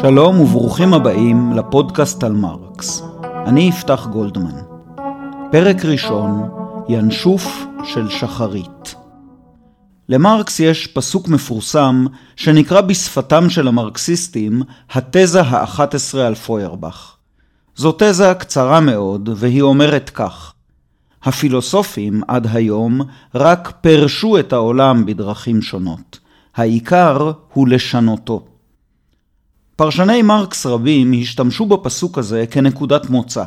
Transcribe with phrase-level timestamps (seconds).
[0.00, 3.02] שלום וברוכים הבאים לפודקאסט על מרקס.
[3.46, 4.60] אני יפתח גולדמן.
[5.52, 6.50] פרק ראשון,
[6.88, 8.94] ינשוף של שחרית.
[10.08, 17.19] למרקס יש פסוק מפורסם שנקרא בשפתם של המרקסיסטים התזה האחת עשרה על פוירבך.
[17.80, 20.52] זו תזה קצרה מאוד והיא אומרת כך:
[21.22, 23.00] הפילוסופים עד היום
[23.34, 26.18] רק פירשו את העולם בדרכים שונות.
[26.56, 28.44] העיקר הוא לשנותו.
[29.76, 33.44] פרשני מרקס רבים השתמשו בפסוק הזה כנקודת מוצא.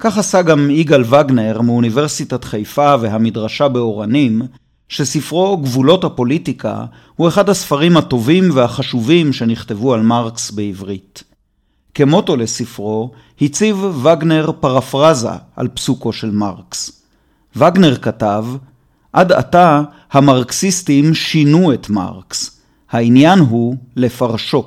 [0.00, 4.42] כך עשה גם יגאל וגנר מאוניברסיטת חיפה והמדרשה באורנים,
[4.88, 6.84] שספרו גבולות הפוליטיקה
[7.16, 11.31] הוא אחד הספרים הטובים והחשובים שנכתבו על מרקס בעברית.
[11.94, 13.10] כמוטו לספרו,
[13.40, 17.02] הציב וגנר פרפרזה על פסוקו של מרקס.
[17.56, 18.44] וגנר כתב,
[19.12, 24.66] עד עתה המרקסיסטים שינו את מרקס, העניין הוא לפרשו.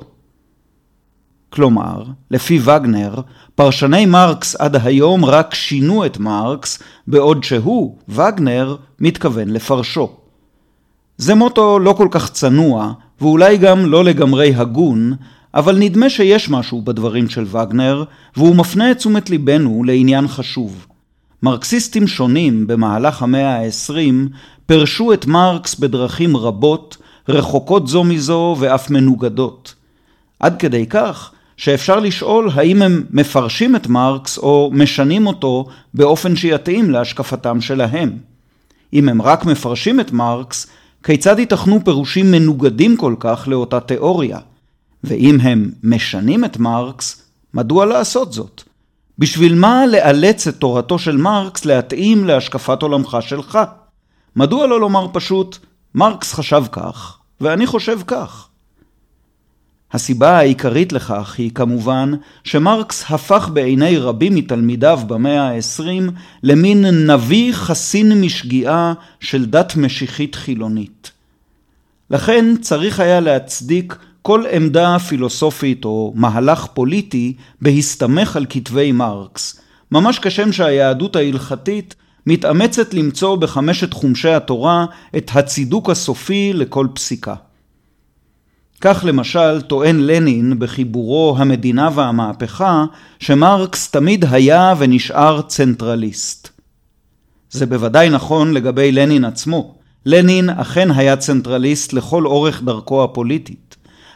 [1.50, 3.22] כלומר, לפי וגנר,
[3.56, 10.10] פרשני מרקס עד היום רק שינו את מרקס, בעוד שהוא, וגנר, מתכוון לפרשו.
[11.18, 15.14] זה מוטו לא כל כך צנוע, ואולי גם לא לגמרי הגון,
[15.56, 18.04] אבל נדמה שיש משהו בדברים של וגנר,
[18.38, 20.86] והוא מפנה את תשומת ליבנו לעניין חשוב.
[21.44, 24.30] מרקסיסטים שונים במהלך המאה ה-20
[24.66, 26.98] פירשו את מרקס בדרכים רבות,
[27.30, 29.76] רחוקות זו מזו ואף מנוגדות.
[30.40, 36.90] עד כדי כך שאפשר לשאול האם הם מפרשים את מרקס או משנים אותו באופן שיתאים
[36.90, 38.18] להשקפתם שלהם.
[38.94, 40.68] אם הם רק מפרשים את מרקס,
[41.04, 44.40] כיצד ייתכנו פירושים מנוגדים כל כך לאותה תיאוריה?
[45.06, 47.22] ואם הם משנים את מרקס,
[47.54, 48.62] מדוע לעשות זאת?
[49.20, 53.60] בשביל מה לאלץ את תורתו של מרקס להתאים להשקפת עולמך שלך?
[54.36, 55.58] מדוע לא לומר פשוט,
[55.96, 58.48] מרקס חשב כך, ואני חושב כך?
[59.94, 62.12] הסיבה העיקרית לכך היא כמובן
[62.44, 66.12] שמרקס הפך בעיני רבים מתלמידיו במאה ה-20
[66.44, 71.12] למין נביא חסין משגיאה של דת משיחית חילונית.
[72.10, 73.96] לכן צריך היה להצדיק
[74.26, 79.60] כל עמדה פילוסופית או מהלך פוליטי בהסתמך על כתבי מרקס,
[79.92, 84.86] ממש כשם שהיהדות ההלכתית מתאמצת למצוא בחמשת חומשי התורה
[85.18, 87.36] את הצידוק הסופי לכל פסיקה.
[88.82, 92.86] כך למשל טוען לנין בחיבורו המדינה והמהפכה
[93.20, 96.50] שמרקס תמיד היה ונשאר צנטרליסט.
[97.50, 99.76] זה בוודאי נכון לגבי לנין עצמו.
[100.06, 103.66] לנין אכן היה צנטרליסט לכל אורך דרכו הפוליטית.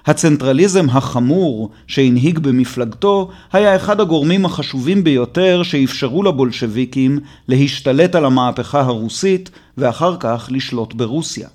[0.05, 9.49] הצנטרליזם החמור שהנהיג במפלגתו היה אחד הגורמים החשובים ביותר שאפשרו לבולשביקים להשתלט על המהפכה הרוסית
[9.77, 11.47] ואחר כך לשלוט ברוסיה.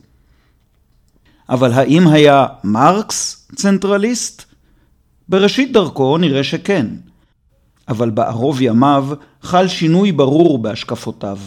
[1.49, 4.45] אבל האם היה מרקס צנטרליסט?
[5.29, 6.87] בראשית דרכו נראה שכן,
[7.89, 9.09] אבל בערוב ימיו
[9.43, 11.39] חל שינוי ברור בהשקפותיו.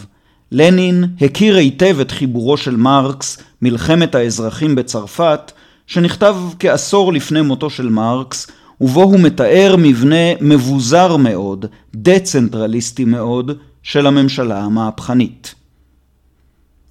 [0.52, 5.52] לנין הכיר היטב את חיבורו של מרקס, מלחמת האזרחים בצרפת,
[5.88, 8.46] שנכתב כעשור לפני מותו של מרקס,
[8.80, 15.54] ובו הוא מתאר מבנה מבוזר מאוד, דה-צנטרליסטי מאוד, של הממשלה המהפכנית.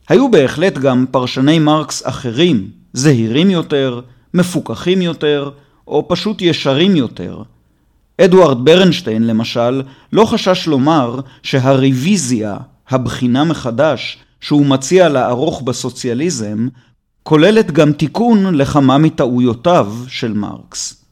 [0.10, 4.02] היו בהחלט גם פרשני מרקס אחרים זהירים יותר,
[4.34, 5.50] מפוקחים יותר,
[5.88, 7.42] או פשוט ישרים יותר.
[8.22, 9.82] אדוארד ברנשטיין למשל
[10.14, 12.58] לא חשש לומר שהרוויזיה,
[12.90, 16.68] הבחינה מחדש, שהוא מציע לערוך בסוציאליזם,
[17.28, 21.06] כוללת גם תיקון לכמה מטעויותיו של מרקס.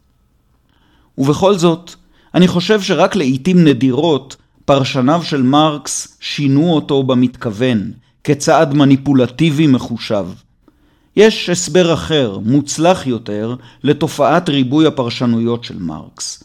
[1.17, 1.91] ובכל זאת,
[2.33, 7.91] אני חושב שרק לעיתים נדירות פרשניו של מרקס שינו אותו במתכוון,
[8.23, 10.25] כצעד מניפולטיבי מחושב.
[11.15, 16.43] יש הסבר אחר, מוצלח יותר, לתופעת ריבוי הפרשנויות של מרקס.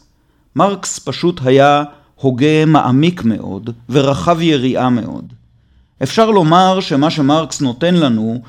[0.55, 1.83] מרקס פשוט היה
[2.15, 5.33] הוגה מעמיק מאוד ורחב יריעה מאוד.
[6.03, 8.41] אפשר לומר שמה שמרקס נותן לנו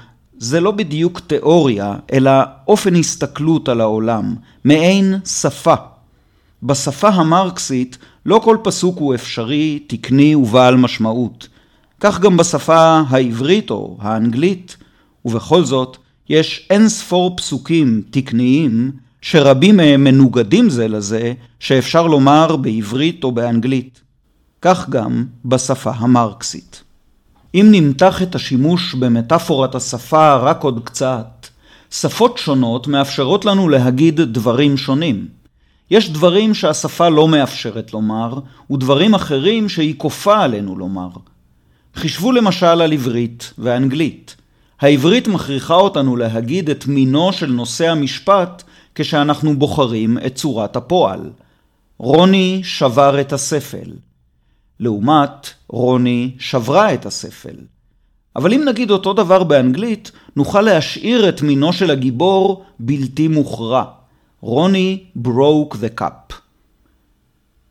[0.42, 2.30] זה לא בדיוק תיאוריה, אלא
[2.68, 4.34] אופן הסתכלות על העולם,
[4.64, 5.74] מעין שפה.
[6.62, 11.48] בשפה המרקסית לא כל פסוק הוא אפשרי, תקני ובעל משמעות.
[12.00, 14.76] כך גם בשפה העברית או האנגלית,
[15.24, 15.96] ובכל זאת,
[16.28, 18.90] יש אין ספור פסוקים תקניים
[19.20, 24.00] שרבים מהם מנוגדים זה לזה, שאפשר לומר בעברית או באנגלית.
[24.62, 26.82] כך גם בשפה המרקסית.
[27.54, 31.46] אם נמתח את השימוש במטאפורת השפה רק עוד קצת,
[31.90, 35.28] שפות שונות מאפשרות לנו להגיד דברים שונים.
[35.90, 38.38] יש דברים שהשפה לא מאפשרת לומר,
[38.70, 41.08] ודברים אחרים שהיא כופה עלינו לומר.
[41.94, 44.36] חישבו למשל על עברית ואנגלית.
[44.80, 48.62] העברית מכריחה אותנו להגיד את מינו של נושא המשפט
[48.94, 51.30] כשאנחנו בוחרים את צורת הפועל.
[51.98, 53.92] רוני שבר את הספל.
[54.80, 57.56] לעומת רוני שברה את הספל.
[58.36, 63.84] אבל אם נגיד אותו דבר באנגלית, נוכל להשאיר את מינו של הגיבור בלתי מוכרע.
[64.40, 66.34] רוני broke the cup.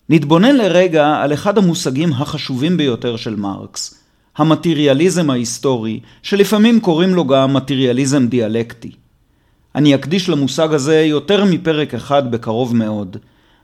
[0.09, 4.03] נתבונן לרגע על אחד המושגים החשובים ביותר של מרקס,
[4.37, 8.91] המטריאליזם ההיסטורי, שלפעמים קוראים לו גם מטריאליזם דיאלקטי.
[9.75, 13.17] אני אקדיש למושג הזה יותר מפרק אחד בקרוב מאוד.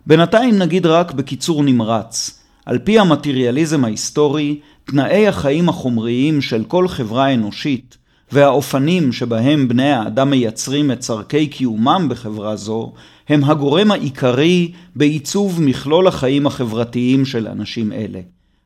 [0.07, 2.43] בינתיים נגיד רק בקיצור נמרץ.
[2.67, 7.97] על פי המטריאליזם ההיסטורי, תנאי החיים החומריים של כל חברה אנושית
[8.31, 12.93] והאופנים שבהם בני האדם מייצרים את צורכי קיומם בחברה זו,
[13.29, 18.19] הם הגורם העיקרי בעיצוב מכלול החיים החברתיים של אנשים אלה.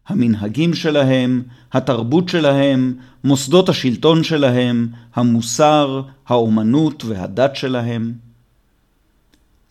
[0.07, 1.43] המנהגים שלהם,
[1.73, 2.93] התרבות שלהם,
[3.23, 8.13] מוסדות השלטון שלהם, המוסר, האומנות והדת שלהם.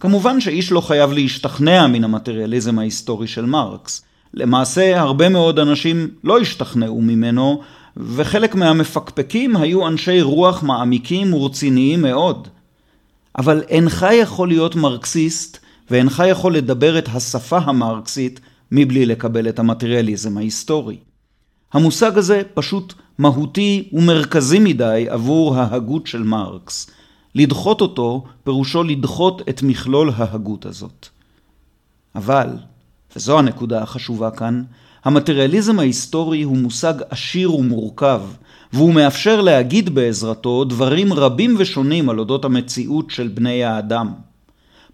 [0.00, 4.04] כמובן שאיש לא חייב להשתכנע מן המטריאליזם ההיסטורי של מרקס.
[4.34, 7.62] למעשה, הרבה מאוד אנשים לא השתכנעו ממנו,
[7.96, 12.48] וחלק מהמפקפקים היו אנשי רוח מעמיקים ורציניים מאוד.
[13.38, 15.58] אבל אינך יכול להיות מרקסיסט,
[15.90, 18.40] ואינך יכול לדבר את השפה המרקסית
[18.72, 20.96] מבלי לקבל את המטריאליזם ההיסטורי.
[21.72, 26.90] המושג הזה פשוט מהותי ומרכזי מדי עבור ההגות של מרקס.
[27.34, 31.08] לדחות אותו פירושו לדחות את מכלול ההגות הזאת.
[32.14, 32.48] אבל,
[33.16, 34.62] וזו הנקודה החשובה כאן,
[35.04, 38.20] המטריאליזם ההיסטורי הוא מושג עשיר ומורכב,
[38.72, 44.12] והוא מאפשר להגיד בעזרתו דברים רבים ושונים על אודות המציאות של בני האדם.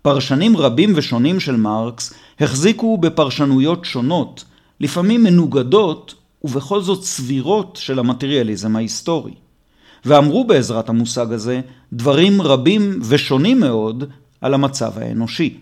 [0.03, 4.45] פרשנים רבים ושונים של מרקס החזיקו בפרשנויות שונות,
[4.81, 6.15] לפעמים מנוגדות
[6.45, 9.35] ובכל זאת סבירות של המטריאליזם ההיסטורי.
[10.05, 11.61] ואמרו בעזרת המושג הזה
[11.93, 14.05] דברים רבים ושונים מאוד
[14.41, 15.59] על המצב האנושי.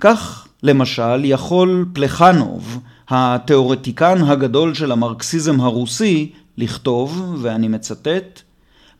[0.00, 2.78] כך, למשל, יכול פלחנוב,
[3.08, 8.40] התיאורטיקן הגדול של המרקסיזם הרוסי, לכתוב, ואני מצטט,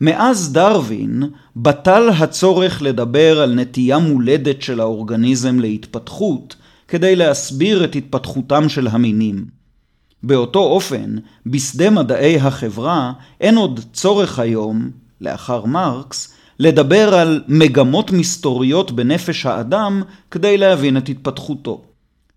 [0.01, 1.23] מאז דרווין
[1.57, 6.57] בטל הצורך לדבר על נטייה מולדת של האורגניזם להתפתחות
[6.89, 9.45] כדי להסביר את התפתחותם של המינים.
[10.23, 14.91] באותו אופן, בשדה מדעי החברה אין עוד צורך היום,
[15.21, 21.85] לאחר מרקס, לדבר על מגמות מסתוריות בנפש האדם כדי להבין את התפתחותו.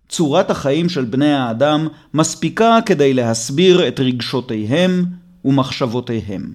[0.08, 5.04] צורת החיים של בני האדם מספיקה כדי להסביר את רגשותיהם
[5.44, 6.52] ומחשבותיהם.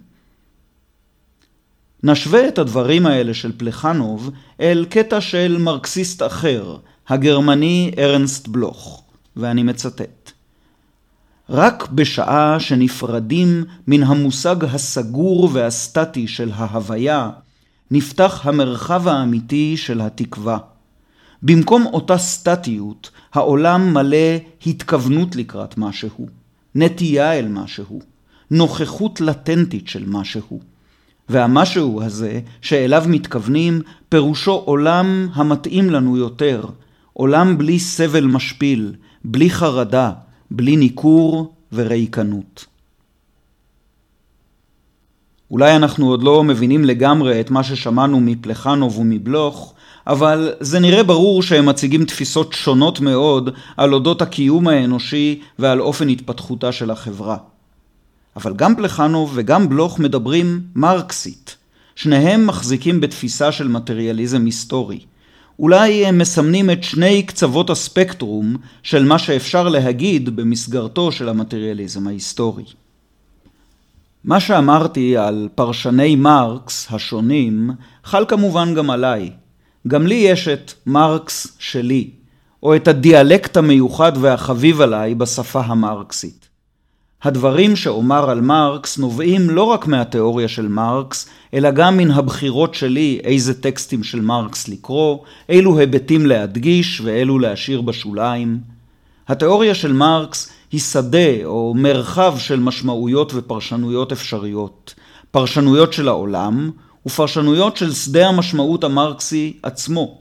[2.04, 4.32] נשווה את הדברים האלה של פלחנוב
[4.62, 6.78] אל קטע של מרקסיסט אחר,
[7.08, 9.04] הגרמני ארנסט בלוך,
[9.36, 10.32] ואני מצטט:
[11.50, 17.30] רק בשעה שנפרדים מן המושג הסגור והסטטי של ההוויה,
[17.92, 20.58] נפתח המרחב האמיתי של התקווה.
[21.44, 24.38] במקום אותה סטטיות, העולם מלא
[24.68, 26.28] התכוונות לקראת משהו,
[26.76, 28.00] נטייה אל משהו,
[28.52, 30.60] נוכחות לטנטית של משהו.
[31.30, 36.66] והמשהו הזה שאליו מתכוונים, פירושו עולם המתאים לנו יותר,
[37.14, 38.94] עולם בלי סבל משפיל,
[39.26, 40.12] בלי חרדה,
[40.52, 42.66] בלי ניכור וריקנות.
[45.54, 49.74] אולי אנחנו עוד לא מבינים לגמרי את מה ששמענו מפלחנוב ומבלוך,
[50.08, 56.10] אבל זה נראה ברור שהם מציגים תפיסות שונות מאוד על אודות הקיום האנושי ועל אופן
[56.10, 57.38] התפתחותה של החברה.
[58.36, 61.56] אבל גם פלחנוב וגם בלוך מדברים מרקסית.
[61.96, 65.00] שניהם מחזיקים בתפיסה של מטריאליזם היסטורי.
[65.60, 72.83] אולי הם מסמנים את שני קצוות הספקטרום של מה שאפשר להגיד במסגרתו של המטריאליזם ההיסטורי.
[74.24, 77.72] מה שאמרתי על פרשני מרקס השונים
[78.04, 79.32] חל כמובן גם עליי.
[79.88, 82.10] גם לי יש את מרקס שלי,
[82.64, 86.48] או את הדיאלקט המיוחד והחביב עליי בשפה המרקסית.
[87.24, 93.20] הדברים שאומר על מרקס נובעים לא רק מהתיאוריה של מרקס, אלא גם מן הבחירות שלי
[93.24, 95.18] איזה טקסטים של מרקס לקרוא,
[95.50, 98.73] אילו היבטים להדגיש ואילו להשאיר בשוליים.
[99.34, 104.94] התיאוריה של מרקס היא שדה או מרחב של משמעויות ופרשנויות אפשריות,
[105.32, 106.72] פרשנויות של העולם
[107.06, 110.18] ופרשנויות של שדה המשמעות המרקסי עצמו.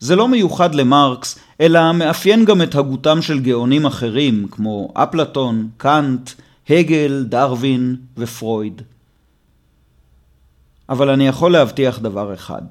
[0.00, 6.30] זה לא מיוחד למרקס, אלא מאפיין גם את הגותם של גאונים אחרים, כמו אפלטון, קאנט,
[6.70, 8.82] הגל, דרווין ופרויד.
[10.88, 12.62] אבל אני יכול להבטיח דבר אחד.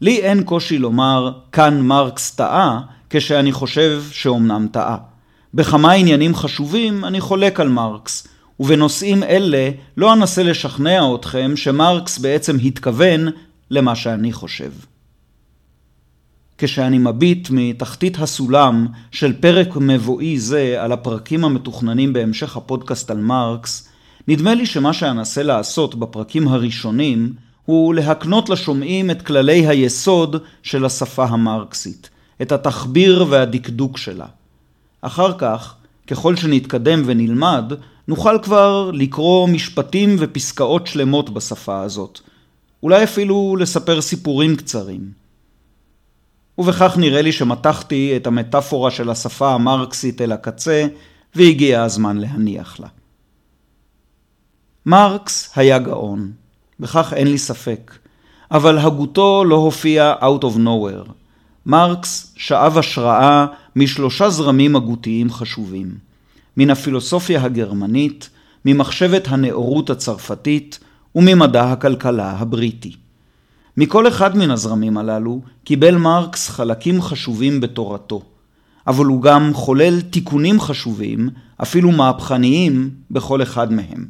[0.00, 4.96] לי אין קושי לומר, כאן מרקס טעה, כשאני חושב שאומנם טעה.
[5.54, 8.28] בכמה עניינים חשובים אני חולק על מרקס,
[8.60, 13.28] ובנושאים אלה לא אנסה לשכנע אתכם שמרקס בעצם התכוון
[13.70, 14.70] למה שאני חושב.
[16.58, 23.88] כשאני מביט מתחתית הסולם של פרק מבואי זה על הפרקים המתוכננים בהמשך הפודקאסט על מרקס,
[24.28, 27.32] נדמה לי שמה שאנסה לעשות בפרקים הראשונים
[27.64, 32.10] הוא להקנות לשומעים את כללי היסוד של השפה המרקסית,
[32.42, 34.26] את התחביר והדקדוק שלה.
[35.00, 35.74] אחר כך,
[36.06, 37.72] ככל שנתקדם ונלמד,
[38.08, 42.20] נוכל כבר לקרוא משפטים ופסקאות שלמות בשפה הזאת.
[42.82, 45.10] אולי אפילו לספר סיפורים קצרים.
[46.58, 50.86] ובכך נראה לי שמתחתי את המטאפורה של השפה המרקסית אל הקצה,
[51.34, 52.88] והגיע הזמן להניח לה.
[54.86, 56.32] מרקס היה גאון,
[56.80, 57.98] בכך אין לי ספק,
[58.50, 61.10] אבל הגותו לא הופיע out of nowhere.
[61.68, 63.46] מרקס שאב השראה
[63.76, 65.94] משלושה זרמים הגותיים חשובים,
[66.56, 68.30] מן הפילוסופיה הגרמנית,
[68.64, 70.78] ממחשבת הנאורות הצרפתית
[71.14, 72.96] וממדע הכלכלה הבריטי.
[73.76, 78.22] מכל אחד מן הזרמים הללו קיבל מרקס חלקים חשובים בתורתו,
[78.86, 81.30] אבל הוא גם חולל תיקונים חשובים,
[81.62, 84.06] אפילו מהפכניים, בכל אחד מהם.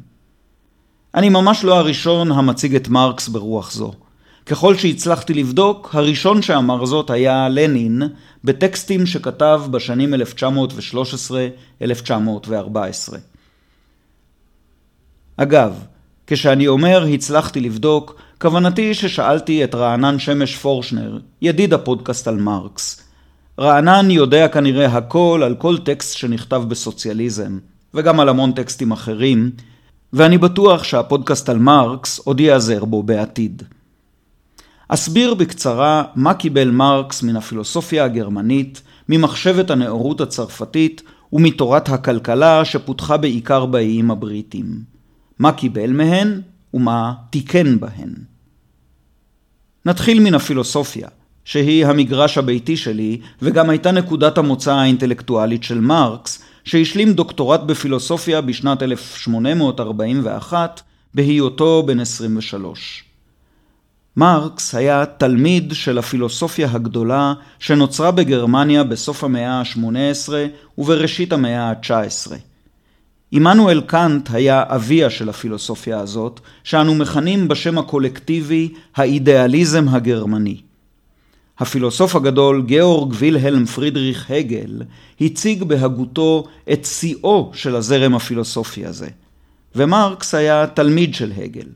[1.15, 3.93] אני ממש לא הראשון המציג את מרקס ברוח זו.
[4.49, 8.01] ככל שהצלחתי לבדוק, הראשון שאמר זאת היה לנין,
[8.43, 11.87] בטקסטים שכתב בשנים 1913-1914.
[15.37, 15.83] אגב,
[16.27, 23.03] כשאני אומר הצלחתי לבדוק, כוונתי ששאלתי את רענן שמש פורשנר, ידיד הפודקאסט על מרקס.
[23.59, 27.57] רענן יודע כנראה הכל על כל טקסט שנכתב בסוציאליזם,
[27.93, 29.51] וגם על המון טקסטים אחרים,
[30.13, 33.63] ואני בטוח שהפודקאסט על מרקס עוד ייעזר בו בעתיד.
[34.91, 41.01] אסביר בקצרה מה קיבל מרקס מן הפילוסופיה הגרמנית, ממחשבת הנאורות הצרפתית
[41.33, 44.65] ומתורת הכלכלה שפותחה בעיקר באיים הבריטים.
[45.39, 46.41] מה קיבל מהן
[46.73, 48.13] ומה תיקן בהן.
[49.85, 51.07] נתחיל מן הפילוסופיה,
[51.45, 58.83] שהיא המגרש הביתי שלי וגם הייתה נקודת המוצא האינטלקטואלית של מרקס, שהשלים דוקטורט בפילוסופיה בשנת
[58.83, 60.81] 1841
[61.13, 63.08] בהיותו בן 23.
[64.19, 70.29] מרקס היה תלמיד של הפילוסופיה הגדולה שנוצרה בגרמניה בסוף המאה ה-18
[70.77, 72.31] ובראשית המאה ה-19.
[73.31, 80.61] עמנואל קאנט היה אביה של הפילוסופיה הזאת, שאנו מכנים בשם הקולקטיבי האידיאליזם הגרמני.
[81.59, 84.81] הפילוסוף הגדול גאורג וילהלם פרידריך הגל
[85.21, 89.09] הציג בהגותו את שיאו של הזרם הפילוסופי הזה,
[89.75, 91.67] ומרקס היה תלמיד של הגל.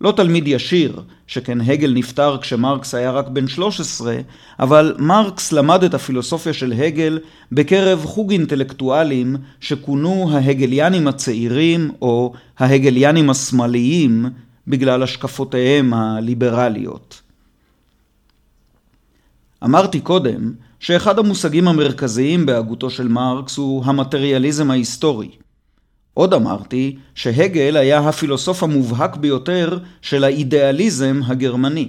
[0.00, 4.16] לא תלמיד ישיר, שכן הגל נפטר כשמרקס היה רק בן 13,
[4.60, 7.18] אבל מרקס למד את הפילוסופיה של הגל
[7.52, 14.26] בקרב חוג אינטלקטואלים שכונו ההגליאנים הצעירים או ההגליאנים השמאליים
[14.66, 17.22] בגלל השקפותיהם הליברליות.
[19.64, 25.30] אמרתי קודם שאחד המושגים המרכזיים בהגותו של מרקס הוא המטריאליזם ההיסטורי.
[26.18, 31.88] עוד אמרתי שהגל היה הפילוסוף המובהק ביותר של האידיאליזם הגרמני.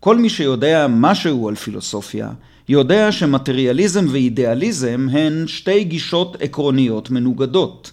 [0.00, 2.30] כל מי שיודע משהו על פילוסופיה,
[2.68, 7.92] יודע שמטריאליזם ואידיאליזם הן שתי גישות עקרוניות מנוגדות.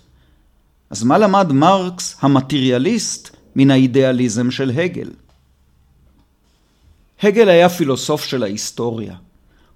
[0.90, 5.10] אז מה למד מרקס, המטריאליסט, מן האידיאליזם של הגל?
[7.24, 9.16] הגל היה פילוסוף של ההיסטוריה.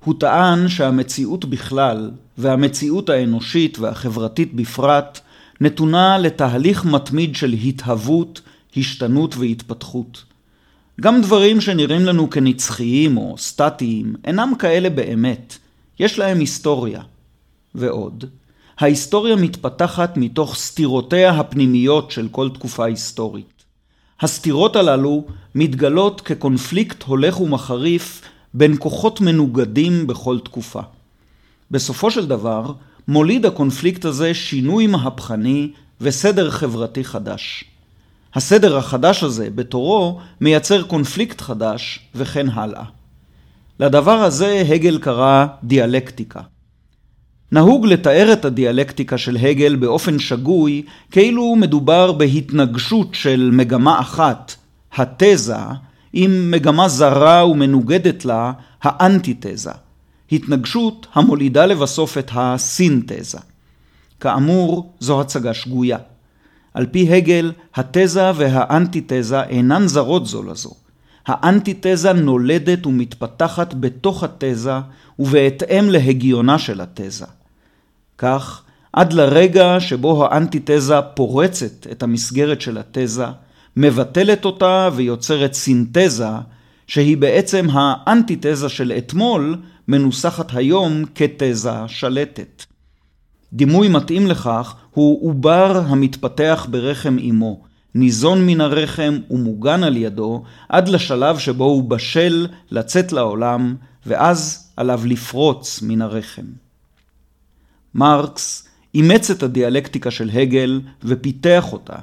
[0.04, 5.20] הוא טען שהמציאות בכלל, והמציאות האנושית והחברתית בפרט,
[5.62, 8.42] נתונה לתהליך מתמיד של התהוות,
[8.78, 10.24] השתנות והתפתחות.
[11.02, 15.58] גם דברים שנראים לנו כנצחיים או סטטיים אינם כאלה באמת,
[16.00, 17.02] יש להם היסטוריה.
[17.76, 18.26] ועוד,
[18.80, 23.64] ההיסטוריה מתפתחת מתוך סתירותיה הפנימיות של כל תקופה היסטורית.
[24.22, 28.22] הסתירות הללו מתגלות כקונפליקט הולך ומחריף
[28.54, 30.82] בין כוחות מנוגדים בכל תקופה.
[31.72, 32.74] בסופו של דבר,
[33.08, 35.72] מוליד הקונפליקט הזה שינוי מהפכני
[36.02, 37.64] וסדר חברתי חדש.
[38.34, 42.84] הסדר החדש הזה, בתורו, מייצר קונפליקט חדש, וכן הלאה.
[43.80, 46.42] לדבר הזה הגל קרא דיאלקטיקה.
[47.52, 54.56] נהוג לתאר את הדיאלקטיקה של הגל באופן שגוי, כאילו מדובר בהתנגשות של מגמה אחת,
[54.96, 55.56] התזה,
[56.14, 58.52] עם מגמה זרה ומנוגדת לה,
[58.84, 59.72] האנטיתזה.
[60.32, 63.38] התנגשות המולידה לבסוף את הסינתזה.
[64.20, 65.98] כאמור, זו הצגה שגויה.
[66.74, 70.72] על פי הגל, התזה והאנטיתזה אינן זרות זו לזו,
[71.28, 74.74] האנטיתזה נולדת ומתפתחת בתוך התזה
[75.20, 77.26] ובהתאם להגיונה של התזה.
[78.18, 78.64] כך,
[78.94, 83.26] עד לרגע שבו האנטיתזה פורצת את המסגרת של התזה,
[83.78, 86.30] מבטלת אותה ויוצרת סינתזה,
[86.88, 92.64] שהיא בעצם האנטיתזה של אתמול, מנוסחת היום כתזה שלטת.
[93.54, 97.62] דימוי מתאים לכך הוא עובר המתפתח ברחם אמו,
[97.96, 103.76] ניזון מן הרחם ומוגן על ידו, עד לשלב שבו הוא בשל לצאת לעולם,
[104.06, 106.46] ואז עליו לפרוץ מן הרחם.
[107.96, 111.96] מרקס אימץ את הדיאלקטיקה של הגל ופיתח אותה.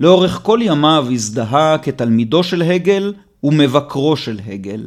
[0.00, 4.86] לאורך כל ימיו הזדהה כתלמידו של הגל ומבקרו של הגל,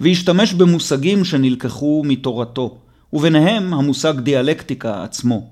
[0.00, 2.78] והשתמש במושגים שנלקחו מתורתו,
[3.12, 5.50] וביניהם המושג דיאלקטיקה עצמו.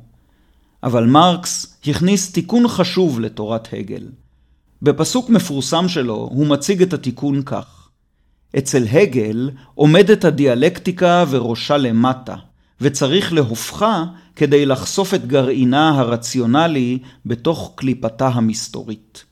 [0.83, 4.09] אבל מרקס הכניס תיקון חשוב לתורת הגל.
[4.83, 7.89] בפסוק מפורסם שלו הוא מציג את התיקון כך:
[8.59, 12.37] אצל הגל עומדת הדיאלקטיקה וראשה למטה,
[12.81, 14.05] וצריך להופכה
[14.37, 19.25] כדי לחשוף את גרעינה הרציונלי בתוך קליפתה המסתורית.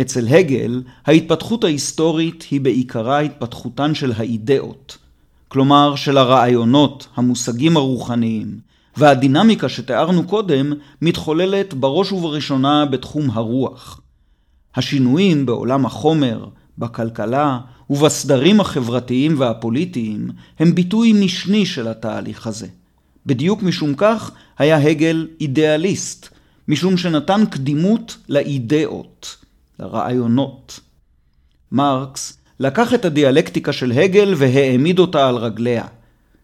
[0.00, 4.98] אצל הגל, ההתפתחות ההיסטורית היא בעיקרה התפתחותן של האידאות,
[5.48, 8.58] כלומר של הרעיונות, המושגים הרוחניים,
[8.96, 14.00] והדינמיקה שתיארנו קודם מתחוללת בראש ובראשונה בתחום הרוח.
[14.76, 16.46] השינויים בעולם החומר,
[16.78, 17.58] בכלכלה
[17.90, 22.66] ובסדרים החברתיים והפוליטיים הם ביטוי משני של התהליך הזה.
[23.26, 26.28] בדיוק משום כך היה הגל אידיאליסט,
[26.68, 29.36] משום שנתן קדימות לאידאות,
[29.80, 30.80] לרעיונות.
[31.72, 35.84] מרקס לקח את הדיאלקטיקה של הגל והעמיד אותה על רגליה,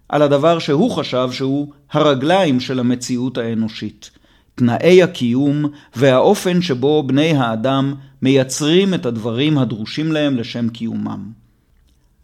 [0.08, 4.10] על הדבר שהוא חשב שהוא הרגליים של המציאות האנושית,
[4.54, 5.64] תנאי הקיום
[5.96, 11.32] והאופן שבו בני האדם מייצרים את הדברים הדרושים להם לשם קיומם.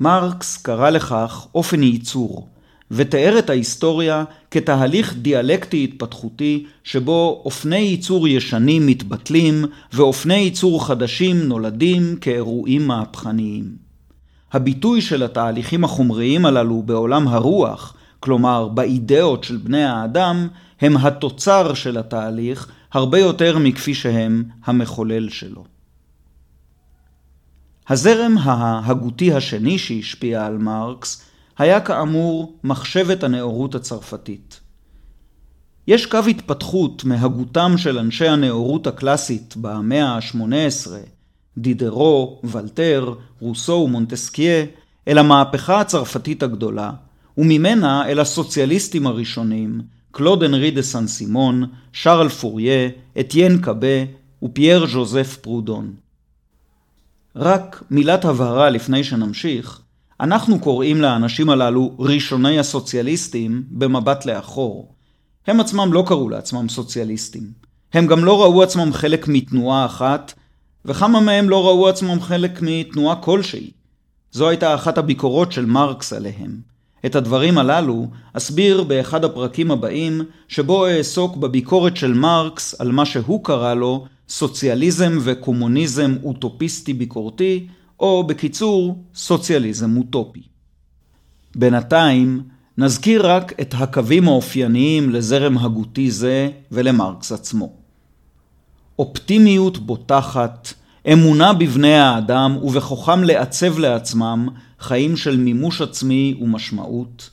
[0.00, 2.49] מרקס קרא לכך אופן ייצור,
[2.91, 12.17] ותיאר את ההיסטוריה כתהליך דיאלקטי התפתחותי שבו אופני ייצור ישנים מתבטלים ואופני ייצור חדשים נולדים
[12.21, 13.65] כאירועים מהפכניים.
[14.53, 20.49] הביטוי של התהליכים החומריים הללו בעולם הרוח, כלומר באידאות של בני האדם,
[20.81, 25.65] הם התוצר של התהליך הרבה יותר מכפי שהם המחולל שלו.
[27.89, 31.29] הזרם ההגותי השני שהשפיע על מרקס
[31.61, 34.61] היה כאמור מחשבת הנאורות הצרפתית.
[35.87, 40.91] יש קו התפתחות מהגותם של אנשי הנאורות הקלאסית במאה ה-18,
[41.59, 44.65] דידרו, ולטר, רוסו ומונטסקיה,
[45.09, 46.91] אל המהפכה הצרפתית הגדולה,
[47.39, 52.89] וממנה אל הסוציאליסטים הראשונים, קלוד אנרי דה סן סימון, שרל פוריה,
[53.21, 54.05] אטיין קאבה
[54.43, 55.95] ופייר ז'וזף פרודון.
[57.37, 59.79] רק מילת הבהרה לפני שנמשיך,
[60.21, 64.95] אנחנו קוראים לאנשים הללו ראשוני הסוציאליסטים במבט לאחור.
[65.47, 67.43] הם עצמם לא קראו לעצמם סוציאליסטים.
[67.93, 70.33] הם גם לא ראו עצמם חלק מתנועה אחת,
[70.85, 73.71] וכמה מהם לא ראו עצמם חלק מתנועה כלשהי.
[74.33, 76.61] זו הייתה אחת הביקורות של מרקס עליהם.
[77.06, 83.45] את הדברים הללו אסביר באחד הפרקים הבאים, שבו אעסוק בביקורת של מרקס על מה שהוא
[83.45, 87.67] קרא לו סוציאליזם וקומוניזם אוטופיסטי ביקורתי,
[88.00, 90.43] או בקיצור, סוציאליזם אוטופי.
[91.54, 92.43] בינתיים,
[92.78, 97.73] נזכיר רק את הקווים האופייניים לזרם הגותי זה ולמרקס עצמו.
[98.99, 100.73] אופטימיות בוטחת,
[101.13, 107.30] אמונה בבני האדם ובכוחם לעצב לעצמם חיים של מימוש עצמי ומשמעות,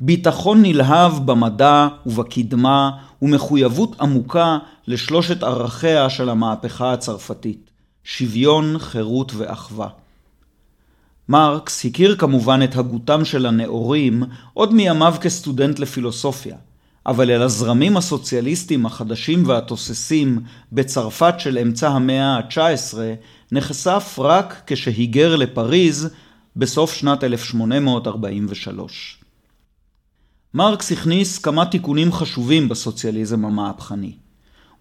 [0.00, 2.90] ביטחון נלהב במדע ובקדמה
[3.22, 7.70] ומחויבות עמוקה לשלושת ערכיה של המהפכה הצרפתית,
[8.04, 9.88] שוויון, חירות ואחווה.
[11.28, 14.22] מרקס הכיר כמובן את הגותם של הנאורים
[14.54, 16.56] עוד מימיו כסטודנט לפילוסופיה,
[17.06, 20.40] אבל אל הזרמים הסוציאליסטיים החדשים והתוססים
[20.72, 22.98] בצרפת של אמצע המאה ה-19
[23.52, 26.08] נחשף רק כשהיגר לפריז
[26.56, 29.18] בסוף שנת 1843.
[30.54, 34.25] מרקס הכניס כמה תיקונים חשובים בסוציאליזם המהפכני.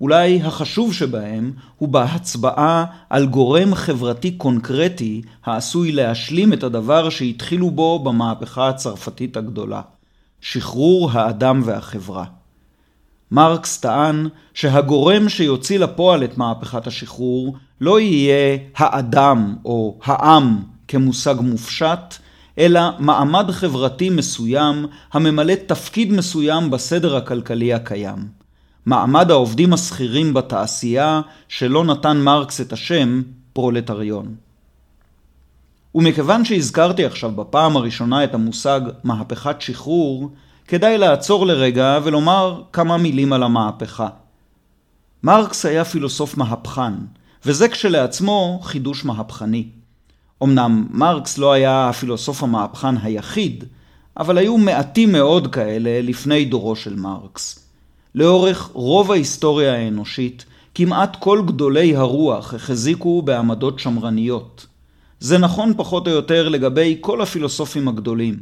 [0.02, 8.00] אולי החשוב שבהם הוא בהצבעה על גורם חברתי קונקרטי העשוי להשלים את הדבר שהתחילו בו
[8.00, 9.82] במהפכה הצרפתית הגדולה,
[10.42, 12.26] שחרור האדם והחברה.
[13.32, 22.16] מרקס טען שהגורם שיוציא לפועל את מהפכת השחרור לא יהיה האדם או העם כמושג מופשט,
[22.60, 28.45] אלא מעמד חברתי מסוים הממלא תפקיד מסוים בסדר הכלכלי הקיים.
[28.86, 33.22] מעמד העובדים השכירים בתעשייה, שלא נתן מרקס את השם
[33.54, 34.36] פרולטריון.
[35.96, 40.30] ומכיוון שהזכרתי עכשיו בפעם הראשונה את המושג מהפכת שחרור,
[40.68, 44.08] כדאי לעצור לרגע ולומר כמה מילים על המהפכה.
[45.24, 46.94] מרקס היה פילוסוף מהפכן,
[47.46, 49.68] וזה כשלעצמו חידוש מהפכני.
[50.44, 53.64] אמנם מרקס לא היה הפילוסוף המהפכן היחיד,
[54.18, 57.65] אבל היו מעטים מאוד כאלה לפני דורו של מרקס.
[58.16, 64.66] לאורך רוב ההיסטוריה האנושית, כמעט כל גדולי הרוח החזיקו בעמדות שמרניות.
[65.20, 68.40] זה נכון פחות או יותר לגבי כל הפילוסופים הגדולים,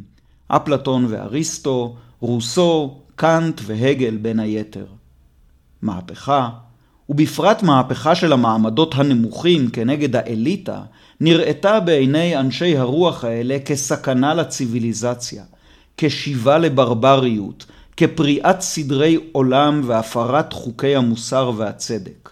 [0.47, 4.86] אפלטון ואריסטו, רוסו, קאנט והגל בין היתר.
[5.81, 6.49] מהפכה,
[7.09, 10.81] ובפרט מהפכה של המעמדות הנמוכים כנגד האליטה,
[11.21, 15.43] נראתה בעיני אנשי הרוח האלה כסכנה לציוויליזציה,
[15.97, 17.65] כשיבה לברבריות,
[17.97, 22.29] כפריעת סדרי עולם והפרת חוקי המוסר והצדק.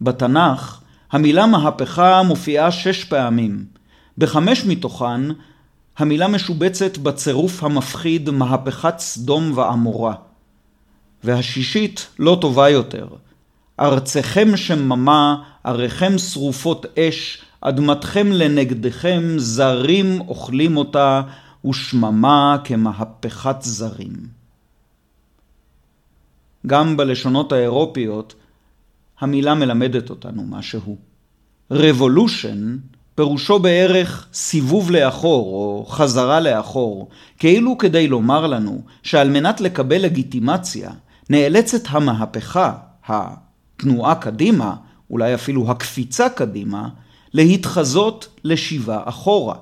[0.00, 0.80] בתנ"ך,
[1.12, 3.64] המילה מהפכה מופיעה שש פעמים.
[4.18, 5.20] בחמש מתוכן,
[5.98, 10.14] המילה משובצת בצירוף המפחיד מהפכת סדום ועמורה.
[11.24, 13.08] והשישית לא טובה יותר.
[13.80, 21.22] ארצכם שממה, עריכם שרופות אש, אדמתכם לנגדכם, זרים אוכלים אותה,
[21.64, 24.41] ושממה כמהפכת זרים.
[26.66, 28.34] גם בלשונות האירופיות,
[29.20, 30.96] המילה מלמדת אותנו משהו.
[31.70, 32.76] רבולושן
[33.14, 40.90] פירושו בערך סיבוב לאחור או חזרה לאחור, כאילו כדי לומר לנו שעל מנת לקבל לגיטימציה
[41.30, 42.74] נאלצת המהפכה,
[43.06, 44.74] התנועה קדימה,
[45.10, 46.88] אולי אפילו הקפיצה קדימה,
[47.34, 49.54] להתחזות לשיבה אחורה.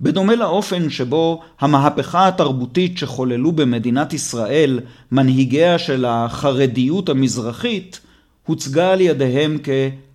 [0.00, 4.80] בדומה לאופן שבו המהפכה התרבותית שחוללו במדינת ישראל
[5.12, 8.00] מנהיגיה של החרדיות המזרחית,
[8.46, 9.58] הוצגה על ידיהם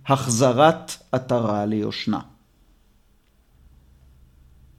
[0.06, 2.20] כהחזרת עטרה ליושנה.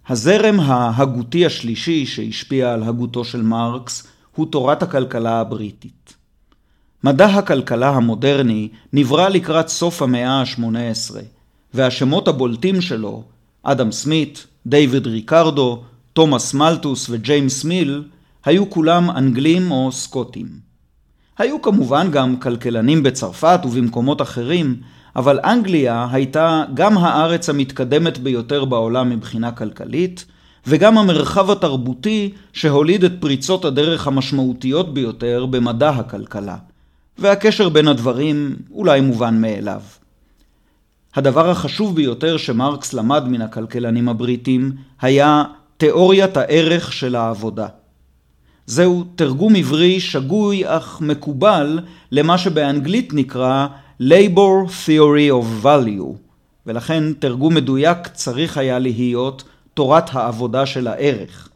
[0.08, 6.14] הזרם ההגותי השלישי שהשפיע על הגותו של מרקס הוא תורת הכלכלה הבריטית.
[7.04, 11.16] מדע הכלכלה המודרני נברא לקראת סוף המאה ה-18,
[11.74, 13.24] והשמות הבולטים שלו,
[13.64, 15.82] אדם סמית, דיוויד ריקרדו,
[16.14, 18.04] תומאס מלטוס וג'יימס מיל,
[18.46, 20.48] היו כולם אנגלים או סקוטים.
[21.38, 24.76] היו כמובן גם כלכלנים בצרפת ובמקומות אחרים,
[25.16, 30.26] אבל אנגליה הייתה גם הארץ המתקדמת ביותר בעולם מבחינה כלכלית,
[30.68, 36.58] וגם המרחב התרבותי שהוליד את פריצות הדרך המשמעותיות ביותר במדע הכלכלה.
[37.18, 39.82] והקשר בין הדברים אולי מובן מאליו.
[41.16, 45.44] הדבר החשוב ביותר שמרקס למד מן הכלכלנים הבריטים היה
[45.78, 47.68] תיאוריית הערך של העבודה.
[48.66, 51.80] זהו תרגום עברי שגוי אך מקובל
[52.12, 53.68] למה שבאנגלית נקרא
[54.02, 56.18] Labor Theory of Value,
[56.66, 61.50] ולכן תרגום מדויק צריך היה להיות תורת העבודה של הערך.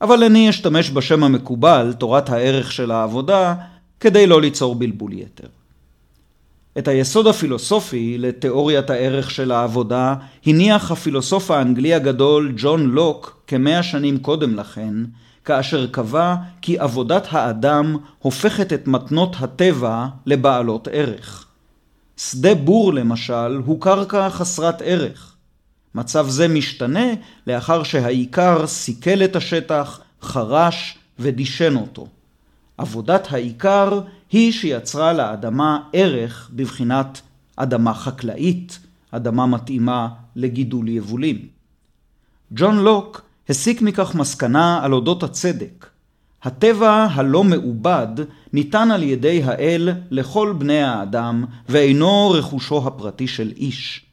[0.00, 3.54] אבל אני אשתמש בשם המקובל, תורת הערך של העבודה,
[4.00, 5.46] כדי לא ליצור בלבול יתר.
[6.78, 10.14] את היסוד הפילוסופי לתיאוריית הערך של העבודה
[10.46, 14.94] הניח הפילוסוף האנגלי הגדול ג'ון לוק כמאה שנים קודם לכן,
[15.44, 21.46] כאשר קבע כי עבודת האדם הופכת את מתנות הטבע לבעלות ערך.
[22.16, 25.34] שדה בור למשל הוא קרקע חסרת ערך.
[25.94, 27.06] מצב זה משתנה
[27.46, 32.06] לאחר שהעיקר סיכל את השטח, חרש ודישן אותו.
[32.78, 34.00] עבודת העיקר
[34.32, 37.20] היא שיצרה לאדמה ערך בבחינת
[37.56, 38.78] אדמה חקלאית,
[39.10, 41.46] אדמה מתאימה לגידול יבולים.
[42.52, 45.86] ג'ון לוק הסיק מכך מסקנה על אודות הצדק.
[46.42, 48.08] הטבע הלא מעובד
[48.52, 54.04] ניתן על ידי האל לכל בני האדם ואינו רכושו הפרטי של איש.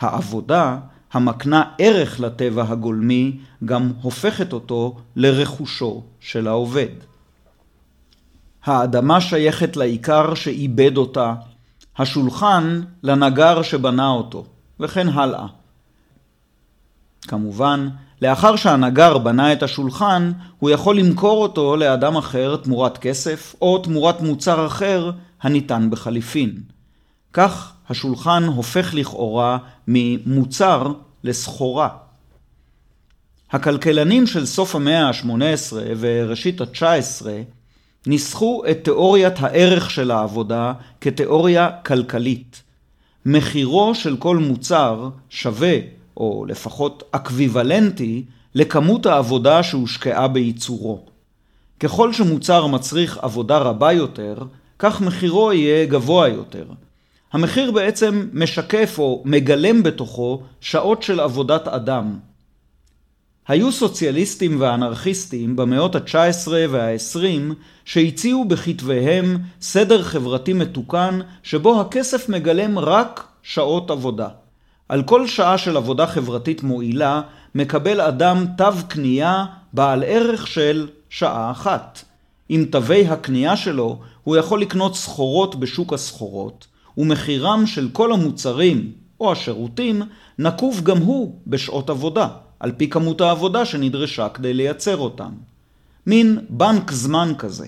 [0.00, 0.78] העבודה
[1.12, 7.09] המקנה ערך לטבע הגולמי גם הופכת אותו לרכושו של העובד.
[8.64, 11.34] האדמה שייכת לעיקר שאיבד אותה,
[11.98, 14.44] השולחן לנגר שבנה אותו,
[14.80, 15.46] וכן הלאה.
[17.22, 17.88] כמובן,
[18.22, 24.20] לאחר שהנגר בנה את השולחן, הוא יכול למכור אותו לאדם אחר תמורת כסף, או תמורת
[24.20, 25.10] מוצר אחר
[25.42, 26.60] הניתן בחליפין.
[27.32, 30.92] כך השולחן הופך לכאורה ממוצר
[31.24, 31.88] לסחורה.
[33.50, 37.26] הכלכלנים של סוף המאה ה-18 וראשית ה-19
[38.06, 42.62] ניסחו את תיאוריית הערך של העבודה כתיאוריה כלכלית.
[43.26, 45.76] מחירו של כל מוצר שווה,
[46.16, 51.00] או לפחות אקוויוולנטי, לכמות העבודה שהושקעה בייצורו.
[51.80, 54.34] ככל שמוצר מצריך עבודה רבה יותר,
[54.78, 56.64] כך מחירו יהיה גבוה יותר.
[57.32, 62.18] המחיר בעצם משקף או מגלם בתוכו שעות של עבודת אדם.
[63.50, 73.26] היו סוציאליסטים ואנרכיסטים במאות ה-19 וה-20 שהציעו בכתביהם סדר חברתי מתוקן שבו הכסף מגלם רק
[73.42, 74.28] שעות עבודה.
[74.88, 77.20] על כל שעה של עבודה חברתית מועילה
[77.54, 82.04] מקבל אדם תו קנייה בעל ערך של שעה אחת.
[82.48, 86.66] עם תווי הקנייה שלו הוא יכול לקנות סחורות בשוק הסחורות,
[86.98, 90.02] ומחירם של כל המוצרים או השירותים
[90.38, 92.28] נקוב גם הוא בשעות עבודה,
[92.60, 95.32] על פי כמות העבודה שנדרשה כדי לייצר אותם.
[96.06, 97.66] מין בנק זמן כזה.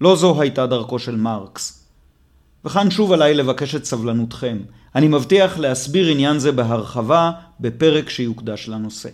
[0.00, 1.84] לא זו הייתה דרכו של מרקס.
[2.64, 4.58] וכאן שוב עליי לבקש את סבלנותכם.
[4.94, 9.08] אני מבטיח להסביר עניין זה בהרחבה בפרק שיוקדש לנושא.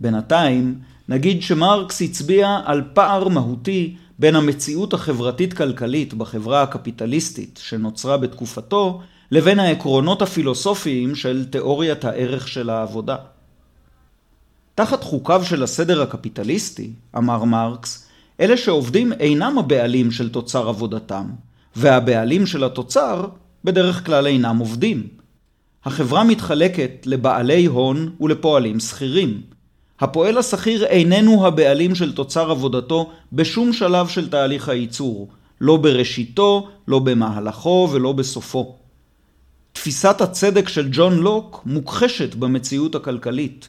[0.00, 0.78] בינתיים,
[1.08, 10.22] נגיד שמרקס הצביע על פער מהותי בין המציאות החברתית-כלכלית בחברה הקפיטליסטית שנוצרה בתקופתו, לבין העקרונות
[10.22, 13.16] הפילוסופיים של תיאוריית הערך של העבודה.
[14.76, 18.06] תחת חוקיו של הסדר הקפיטליסטי, אמר מרקס,
[18.40, 21.24] אלה שעובדים אינם הבעלים של תוצר עבודתם,
[21.76, 23.28] והבעלים של התוצר
[23.64, 25.06] בדרך כלל אינם עובדים.
[25.84, 29.42] החברה מתחלקת לבעלי הון ולפועלים שכירים.
[30.00, 35.28] הפועל השכיר איננו הבעלים של תוצר עבודתו בשום שלב של תהליך הייצור,
[35.60, 38.76] לא בראשיתו, לא במהלכו ולא בסופו.
[39.72, 43.68] תפיסת הצדק של ג'ון לוק מוכחשת במציאות הכלכלית.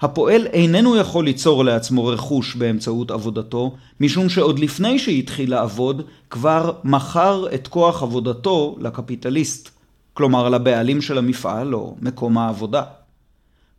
[0.00, 7.46] הפועל איננו יכול ליצור לעצמו רכוש באמצעות עבודתו, משום שעוד לפני שהתחיל לעבוד, כבר מכר
[7.54, 9.70] את כוח עבודתו לקפיטליסט,
[10.14, 12.82] כלומר לבעלים של המפעל או מקום העבודה.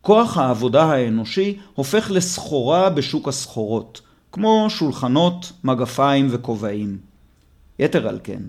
[0.01, 4.01] כוח העבודה האנושי הופך לסחורה בשוק הסחורות,
[4.31, 6.97] כמו שולחנות, מגפיים וכובעים.
[7.79, 8.41] יתר על כן,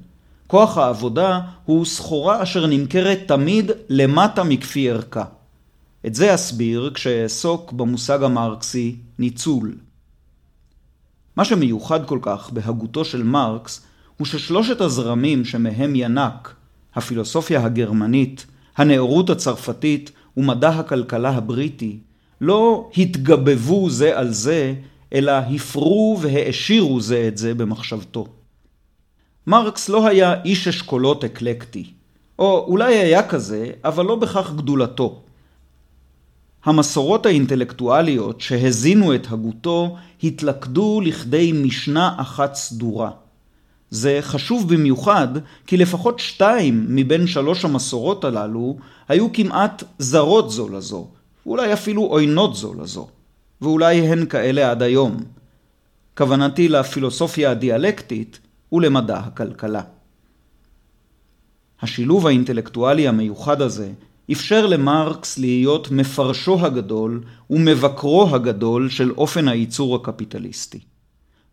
[0.47, 5.25] כוח העבודה הוא סחורה אשר נמכרת תמיד למטה מכפי ערכה.
[6.09, 9.75] את זה אסביר כשאעסוק במושג המרקסי ניצול.
[11.37, 16.55] מה שמיוחד כל כך בהגותו של מרקס הוא ששלושת הזרמים שמהם ינק,
[16.95, 21.99] הפילוסופיה הגרמנית, הנאורות הצרפתית ומדע הכלכלה הבריטי,
[22.41, 24.75] לא התגבבו זה על זה,
[25.13, 28.27] אלא הפרו והעשירו זה את זה במחשבתו.
[29.47, 31.93] מרקס לא היה איש אשכולות אקלקטי,
[32.39, 35.23] או אולי היה כזה, אבל לא בכך גדולתו.
[36.69, 43.11] המסורות האינטלקטואליות שהזינו את הגותו התלכדו לכדי משנה אחת סדורה.
[43.91, 45.29] זה חשוב במיוחד
[45.67, 48.77] כי לפחות שתיים מבין שלוש המסורות הללו
[49.09, 51.07] היו כמעט זרות זו לזו,
[51.47, 53.09] ואולי אפילו עוינות זו לזו,
[53.61, 55.17] ואולי הן כאלה עד היום.
[56.17, 58.39] כוונתי לפילוסופיה הדיאלקטית
[58.73, 59.83] ולמדע הכלכלה.
[61.83, 63.93] השילוב האינטלקטואלי המיוחד הזה
[64.33, 70.79] אפשר למרקס להיות מפרשו הגדול ומבקרו הגדול של אופן הייצור הקפיטליסטי.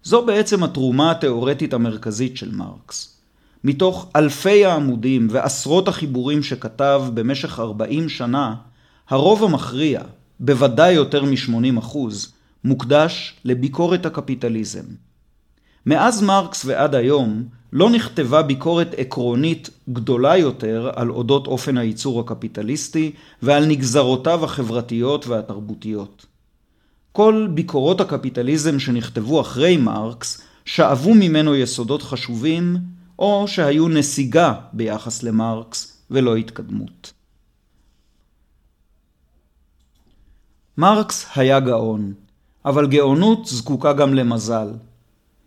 [0.04, 3.18] זו בעצם התרומה התאורטית המרכזית של מרקס.
[3.64, 8.56] מתוך אלפי העמודים ועשרות החיבורים שכתב במשך 40 שנה,
[9.10, 10.02] הרוב המכריע,
[10.40, 12.34] בוודאי יותר מ-80 אחוז,
[12.64, 14.86] מוקדש לביקורת הקפיטליזם.
[15.86, 17.44] מאז מרקס ועד היום
[17.76, 23.12] לא נכתבה ביקורת עקרונית גדולה יותר על אודות אופן הייצור הקפיטליסטי
[23.42, 26.26] ועל נגזרותיו החברתיות והתרבותיות.
[27.12, 32.78] כל ביקורות הקפיטליזם שנכתבו אחרי מרקס שאבו ממנו יסודות חשובים
[33.20, 37.14] או שהיו נסיגה ביחס למרקס ולא התקדמות.
[40.78, 42.14] מרקס היה גאון,
[42.66, 44.68] אבל גאונות זקוקה גם למזל.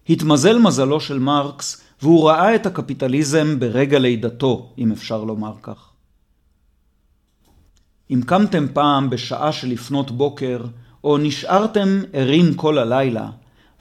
[0.09, 5.89] התמזל מזלו של מרקס והוא ראה את הקפיטליזם ברגע לידתו, אם אפשר לומר כך.
[8.11, 10.65] אם קמתם פעם בשעה שלפנות בוקר,
[11.05, 13.31] או נשארתם ערים כל הלילה,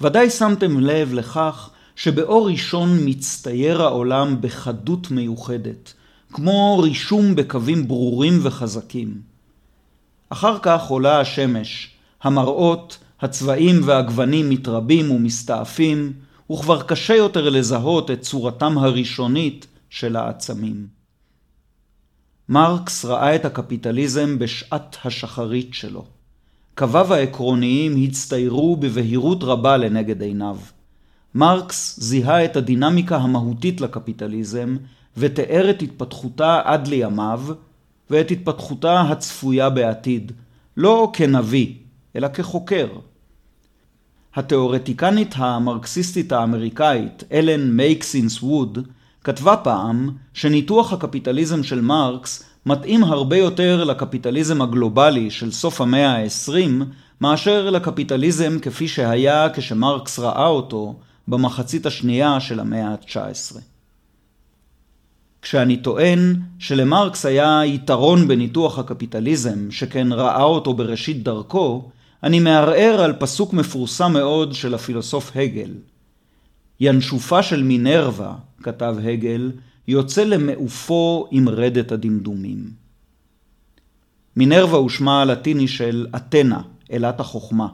[0.02, 5.94] ודאי שמתם לב לכך שבאור ראשון מצטייר העולם בחדות מיוחדת,
[6.34, 9.22] כמו רישום בקווים ברורים וחזקים.
[10.30, 11.92] אחר כך עולה השמש,
[12.24, 16.14] המראות, הצבעים והגוונים מתרבים ומסתעפים,
[16.52, 20.88] וכבר קשה יותר לזהות את צורתם הראשונית של העצמים.
[22.50, 26.06] מרקס ראה את הקפיטליזם בשעת השחרית שלו.
[26.76, 30.58] קוויו העקרוניים הצטיירו בבהירות רבה לנגד עיניו.
[31.36, 34.78] מרקס זיהה את הדינמיקה המהותית לקפיטליזם
[35.18, 37.42] ותיאר את התפתחותה עד לימיו
[38.10, 40.32] ואת התפתחותה הצפויה בעתיד,
[40.78, 41.74] לא כנביא,
[42.16, 42.88] אלא כחוקר.
[44.38, 48.80] התיאורטיקנית המרקסיסטית האמריקאית אלן מייקסינס ווד
[49.24, 56.84] כתבה פעם שניתוח הקפיטליזם של מרקס מתאים הרבה יותר לקפיטליזם הגלובלי של סוף המאה ה-20
[57.22, 60.96] מאשר לקפיטליזם כפי שהיה כשמרקס ראה אותו
[61.28, 63.58] במחצית השנייה של המאה ה-19.
[65.42, 71.90] כשאני טוען שלמרקס היה יתרון בניתוח הקפיטליזם, שכן ראה אותו בראשית דרכו,
[72.24, 75.72] אני מערער על פסוק מפורסם מאוד של הפילוסוף הגל.
[76.80, 79.52] ינשופה של מינרווה, כתב הגל,
[79.88, 82.72] יוצא למעופו עם רדת הדמדומים.
[84.36, 87.68] מינרווה הוא שמה הלטיני של אתנה, אלת החוכמה,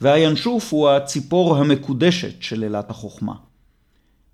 [0.00, 3.34] והינשוף הוא הציפור המקודשת של אלת החוכמה.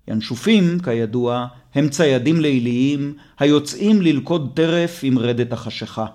[0.07, 6.05] ינשופים, כידוע, הם ציידים ליליים היוצאים ללכוד טרף עם רדת החשיכה.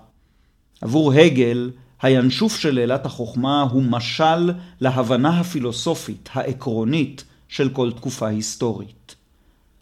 [0.81, 1.71] עבור הגל,
[2.03, 9.15] הינשוף של אלת החוכמה הוא משל להבנה הפילוסופית, העקרונית, של כל תקופה היסטורית.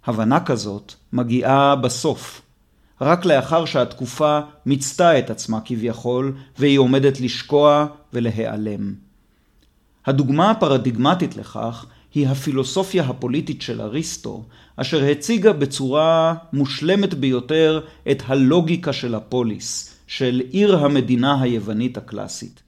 [0.06, 2.42] הבנה כזאת מגיעה בסוף,
[3.00, 8.94] רק לאחר שהתקופה מיצתה את עצמה כביכול, והיא עומדת לשקוע ולהיעלם.
[10.06, 14.44] הדוגמה הפרדיגמטית לכך היא הפילוסופיה הפוליטית של אריסטו,
[14.76, 22.62] אשר הציגה בצורה מושלמת ביותר את הלוגיקה של הפוליס, של עיר המדינה היוונית הקלאסית.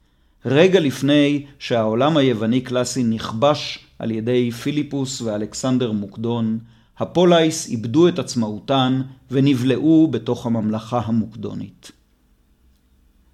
[0.45, 6.59] רגע לפני שהעולם היווני קלאסי נכבש על ידי פיליפוס ואלכסנדר מוקדון,
[6.99, 11.93] הפולייס איבדו את עצמאותן ונבלעו בתוך הממלכה המוקדונית.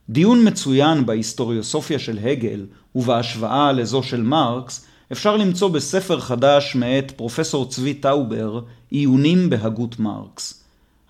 [0.08, 7.68] דיון מצוין בהיסטוריוסופיה של הגל ובהשוואה לזו של מרקס אפשר למצוא בספר חדש מאת פרופסור
[7.68, 10.61] צבי טאובר, עיונים בהגות מרקס.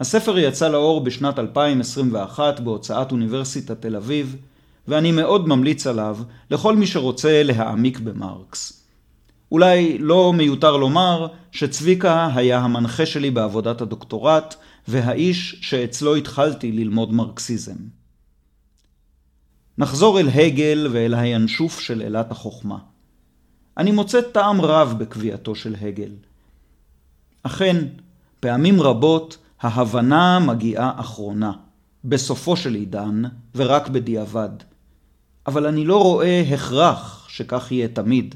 [0.02, 4.36] הספר יצא לאור בשנת 2021 בהוצאת אוניברסיטת תל אביב,
[4.88, 6.18] ואני מאוד ממליץ עליו
[6.50, 8.82] לכל מי שרוצה להעמיק במרקס.
[9.52, 14.54] אולי לא מיותר לומר שצביקה היה המנחה שלי בעבודת הדוקטורט,
[14.88, 17.76] והאיש שאצלו התחלתי ללמוד מרקסיזם.
[19.78, 22.78] נחזור אל הגל ואל הינשוף של אלת החוכמה.
[23.78, 26.12] אני מוצא טעם רב בקביעתו של הגל.
[27.42, 27.76] אכן,
[28.40, 31.52] פעמים רבות ההבנה מגיעה אחרונה,
[32.04, 33.22] בסופו של עידן
[33.54, 34.48] ורק בדיעבד.
[35.46, 38.34] אבל אני לא רואה הכרח שכך יהיה תמיד.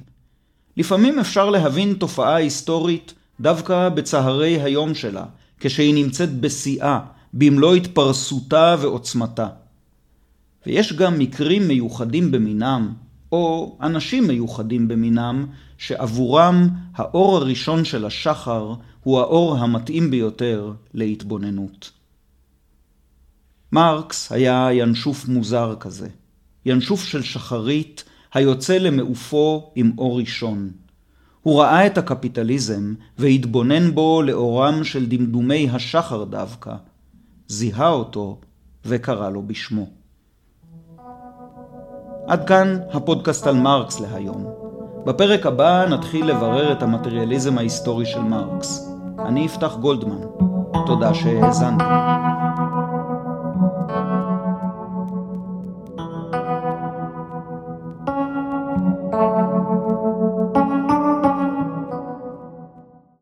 [0.77, 5.25] לפעמים אפשר להבין תופעה היסטורית דווקא בצהרי היום שלה,
[5.61, 7.01] כשהיא נמצאת בשיאה,
[7.35, 9.49] במלוא התפרסותה ועוצמתה.
[10.67, 12.93] ויש גם מקרים מיוחדים במינם,
[13.33, 15.47] או אנשים מיוחדים במינם,
[15.79, 18.75] שעבורם האור הראשון של השחר
[19.07, 21.91] הוא האור המתאים ביותר להתבוננות.
[23.73, 26.09] מרקס היה ינשוף מוזר כזה,
[26.67, 30.71] ינשוף של שחרית היוצא למעופו עם אור ראשון.
[31.43, 36.75] הוא ראה את הקפיטליזם והתבונן בו לאורם של דמדומי השחר דווקא,
[37.49, 38.41] זיהה אותו
[38.85, 39.87] וקרא לו בשמו.
[42.27, 44.47] עד כאן הפודקאסט על מרקס להיום.
[45.07, 48.96] בפרק הבא נתחיל לברר את המטריאליזם ההיסטורי של מרקס.
[49.19, 50.19] אני אפתח גולדמן.
[50.87, 52.36] תודה שהאזנתם.